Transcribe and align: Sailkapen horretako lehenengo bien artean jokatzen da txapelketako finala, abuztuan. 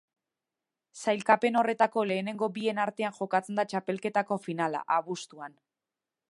Sailkapen 1.03 1.59
horretako 1.61 2.05
lehenengo 2.11 2.49
bien 2.57 2.81
artean 2.85 3.15
jokatzen 3.19 3.61
da 3.63 3.69
txapelketako 3.75 4.41
finala, 4.49 4.85
abuztuan. 5.01 5.59